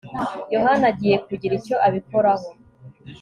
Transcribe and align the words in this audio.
yohana 0.55 0.85
agiye 0.91 1.15
kugira 1.27 1.53
icyo 1.59 1.75
abikoraho 1.87 2.47